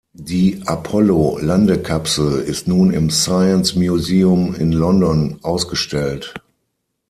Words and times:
Die 0.17 0.63
Apollo-Landekapsel 0.65 2.41
ist 2.41 2.67
nun 2.67 2.89
im 2.91 3.11
Science 3.11 3.75
Museum 3.75 4.55
in 4.55 4.71
London 4.71 5.37
ausgestellt. 5.43 6.33